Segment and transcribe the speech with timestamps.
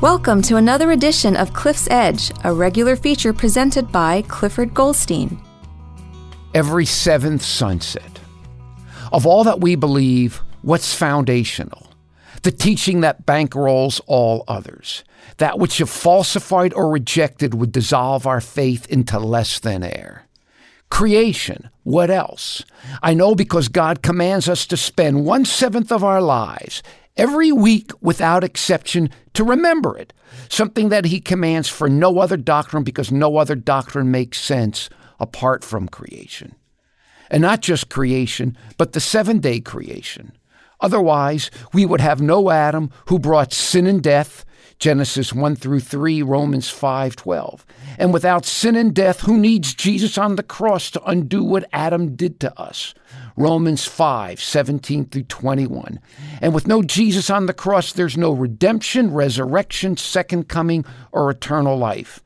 [0.00, 5.38] Welcome to another edition of Cliff's Edge, a regular feature presented by Clifford Goldstein.
[6.54, 8.18] Every seventh sunset.
[9.12, 11.86] Of all that we believe, what's foundational?
[12.44, 15.04] The teaching that bankrolls all others.
[15.36, 20.26] That which, if falsified or rejected, would dissolve our faith into less than air.
[20.88, 22.64] Creation, what else?
[23.02, 26.82] I know because God commands us to spend one seventh of our lives
[27.16, 30.12] every week without exception to remember it,
[30.48, 35.64] something that he commands for no other doctrine because no other doctrine makes sense apart
[35.64, 36.54] from creation.
[37.30, 40.32] And not just creation, but the seven day creation.
[40.80, 44.44] Otherwise, we would have no Adam who brought sin and death,
[44.78, 47.66] Genesis 1 through 3, Romans 5:12.
[47.98, 52.16] And without sin and death, who needs Jesus on the cross to undo what Adam
[52.16, 52.94] did to us?
[53.36, 56.00] Romans 5, 17 through 21.
[56.40, 61.76] And with no Jesus on the cross, there's no redemption, resurrection, second coming, or eternal
[61.76, 62.22] life.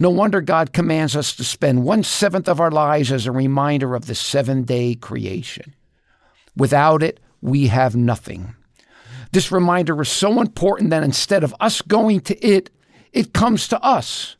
[0.00, 3.94] No wonder God commands us to spend one seventh of our lives as a reminder
[3.94, 5.74] of the seven day creation.
[6.56, 8.54] Without it, we have nothing.
[9.32, 12.70] This reminder is so important that instead of us going to it,
[13.12, 14.36] it comes to us.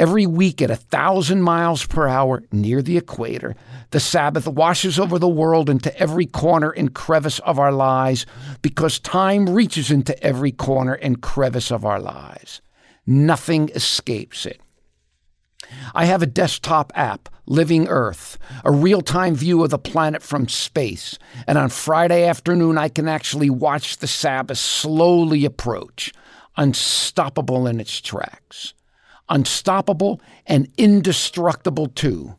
[0.00, 3.54] Every week at a thousand miles per hour near the equator,
[3.90, 8.24] the Sabbath washes over the world into every corner and crevice of our lives
[8.62, 12.62] because time reaches into every corner and crevice of our lives.
[13.06, 14.62] Nothing escapes it.
[15.94, 20.48] I have a desktop app, Living Earth, a real time view of the planet from
[20.48, 21.18] space.
[21.46, 26.10] And on Friday afternoon, I can actually watch the Sabbath slowly approach,
[26.56, 28.72] unstoppable in its tracks.
[29.30, 32.34] Unstoppable and indestructible, too.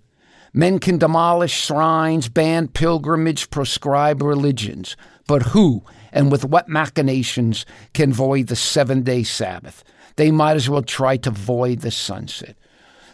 [0.54, 4.98] Men can demolish shrines, ban pilgrimage, proscribe religions.
[5.28, 9.84] But who and with what machinations can void the seven day Sabbath?
[10.18, 12.58] They might as well try to void the sunset.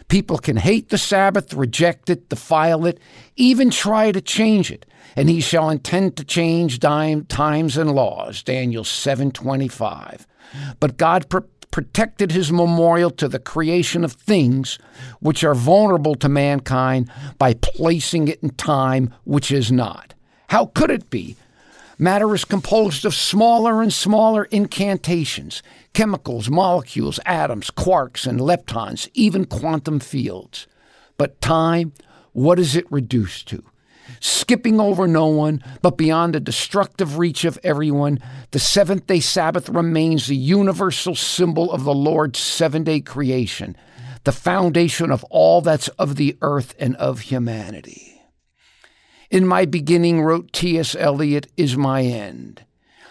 [0.08, 2.98] People can hate the Sabbath, reject it, defile it,
[3.36, 8.42] even try to change it, and he shall intend to change times and laws.
[8.42, 10.26] Daniel 7:25.
[10.80, 14.78] But God pr- protected his memorial to the creation of things
[15.20, 20.14] which are vulnerable to mankind by placing it in time which is not.
[20.48, 21.36] How could it be?
[21.98, 25.62] Matter is composed of smaller and smaller incantations,
[25.94, 30.68] chemicals, molecules, atoms, quarks, and leptons, even quantum fields.
[31.16, 31.92] But time,
[32.32, 33.64] what is it reduced to?
[34.20, 38.18] Skipping over no one, but beyond the destructive reach of everyone,
[38.50, 43.76] the seventh day Sabbath remains the universal symbol of the Lord's seven day creation,
[44.24, 48.20] the foundation of all that's of the earth and of humanity.
[49.30, 50.94] In my beginning, wrote T.S.
[50.94, 52.64] Eliot, is my end.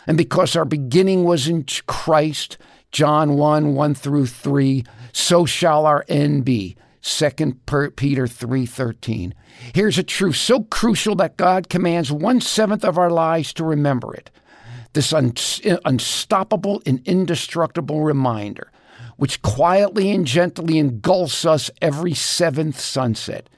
[0.07, 2.57] And because our beginning was in Christ,
[2.91, 6.75] John 1 1 through 3, so shall our end be.
[7.07, 9.33] 2 Peter 3:13.
[9.73, 14.13] Here's a truth so crucial that God commands one seventh of our lives to remember
[14.13, 14.29] it.
[14.93, 15.33] This un-
[15.85, 18.71] unstoppable and indestructible reminder,
[19.15, 23.49] which quietly and gently engulfs us every seventh sunset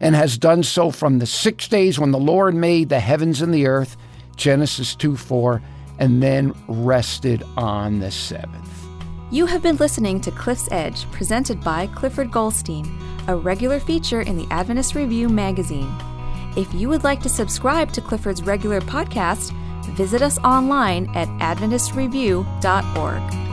[0.00, 3.52] and has done so from the six days when the Lord made the heavens and
[3.52, 3.96] the earth,
[4.36, 5.60] Genesis 2 4,
[5.98, 8.83] and then rested on the seventh.
[9.34, 12.86] You have been listening to Cliff's Edge, presented by Clifford Goldstein,
[13.26, 15.92] a regular feature in the Adventist Review magazine.
[16.56, 19.50] If you would like to subscribe to Clifford's regular podcast,
[19.96, 23.43] visit us online at AdventistReview.org.